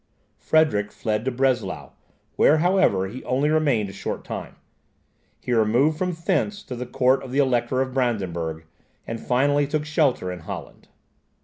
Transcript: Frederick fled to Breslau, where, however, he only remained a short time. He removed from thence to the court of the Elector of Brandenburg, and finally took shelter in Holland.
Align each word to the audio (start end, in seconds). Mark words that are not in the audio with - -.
Frederick 0.39 0.91
fled 0.91 1.23
to 1.25 1.29
Breslau, 1.31 1.91
where, 2.35 2.57
however, 2.57 3.05
he 3.07 3.23
only 3.23 3.51
remained 3.51 3.87
a 3.87 3.93
short 3.93 4.23
time. 4.23 4.55
He 5.39 5.53
removed 5.53 5.99
from 5.99 6.11
thence 6.25 6.63
to 6.63 6.75
the 6.75 6.87
court 6.87 7.21
of 7.21 7.31
the 7.31 7.37
Elector 7.37 7.81
of 7.81 7.93
Brandenburg, 7.93 8.65
and 9.05 9.19
finally 9.19 9.67
took 9.67 9.85
shelter 9.85 10.31
in 10.31 10.39
Holland. 10.39 10.87